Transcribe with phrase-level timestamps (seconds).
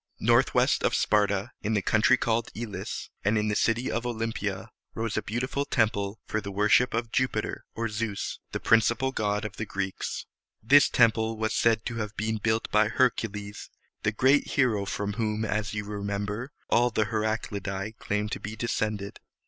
[0.19, 4.49] Northwest of Sparta, in the country called E´lis and in the city of O lym´pi
[4.51, 9.11] a, rose a beautiful temple for the worship of Ju´pi ter (or Zeus), the principal
[9.11, 10.25] god of the Greeks.
[10.63, 13.69] This temple was said to have been built by Hercules,
[14.01, 19.19] the great hero from whom, as you remember, all the Heraclidæ claimed to be descended.